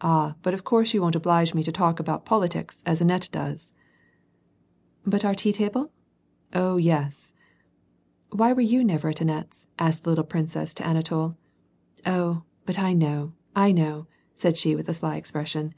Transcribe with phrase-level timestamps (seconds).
[0.00, 3.28] Ah, but of course you wou*t oblige me to talk about poli tics as Annette
[3.32, 3.72] does!""
[5.12, 5.86] But our tea table?"
[6.54, 7.32] «Oh, yes
[8.30, 11.34] I ""Why were you never at Annette's?" asked the little princess, of Anatol."
[12.06, 12.44] Oh!
[12.66, 15.74] but I know, I know," said i lio, with a sly expression.